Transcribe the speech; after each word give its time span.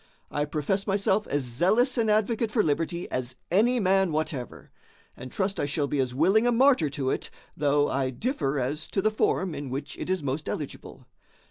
I 0.31 0.45
profess 0.45 0.87
myself 0.87 1.27
as 1.27 1.43
zealous 1.43 1.95
an 1.95 2.09
advocate 2.09 2.49
for 2.49 2.63
liberty 2.63 3.07
as 3.11 3.35
any 3.51 3.79
man 3.79 4.11
whatever; 4.11 4.71
and 5.15 5.31
trust 5.31 5.59
I 5.59 5.67
shall 5.67 5.85
be 5.85 5.99
as 5.99 6.15
willing 6.15 6.47
a 6.47 6.51
martyr 6.51 6.89
to 6.89 7.11
it, 7.11 7.29
though 7.55 7.87
I 7.87 8.09
differ 8.09 8.57
as 8.59 8.87
to 8.87 9.01
the 9.03 9.11
form 9.11 9.53
in 9.53 9.69
which 9.69 9.95
it 9.99 10.09
is 10.09 10.23
most 10.23 10.49
eligible. 10.49 11.05